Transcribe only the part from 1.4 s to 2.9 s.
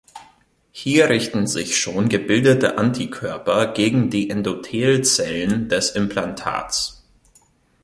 sich schon gebildete